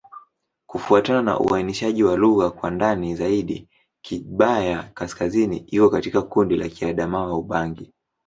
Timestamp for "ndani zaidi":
2.71-3.69